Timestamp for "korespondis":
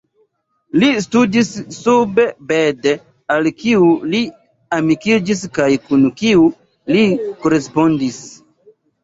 7.47-8.21